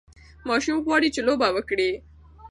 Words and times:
ماشوم 0.47 0.77
غواړي 0.85 1.09
چې 1.15 1.21
لوبه 1.27 1.47
وکړي. 1.55 1.91